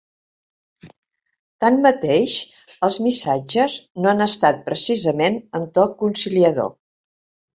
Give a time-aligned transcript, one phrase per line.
[1.63, 2.37] Tanmateix,
[2.87, 6.73] els missatges no han estat precisament en to conciliador.